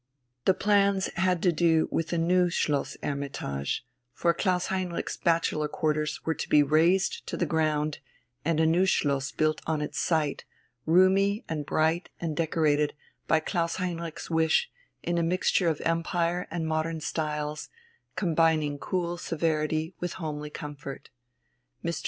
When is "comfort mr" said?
20.49-21.99